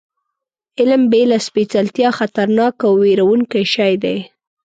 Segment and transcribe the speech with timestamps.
[0.79, 4.17] علم بې له سپېڅلتیا خطرناک او وېروونکی شی دی.